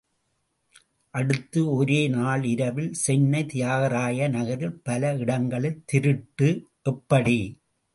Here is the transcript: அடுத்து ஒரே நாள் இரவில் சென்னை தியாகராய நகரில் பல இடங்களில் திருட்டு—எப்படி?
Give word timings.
அடுத்து 1.13 1.61
ஒரே 1.73 1.99
நாள் 2.07 2.43
இரவில் 2.45 2.91
சென்னை 3.03 3.43
தியாகராய 3.45 4.29
நகரில் 4.29 4.77
பல 4.83 5.15
இடங்களில் 5.17 5.81
திருட்டு—எப்படி? 5.85 7.39